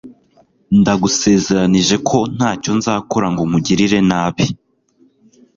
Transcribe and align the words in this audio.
Ndagusezeranije 0.79 1.95
ko 2.07 2.17
ntacyo 2.35 2.71
nzakora 2.79 3.27
ngo 3.33 3.41
nkugirire 3.47 3.99
nabi 4.09 4.45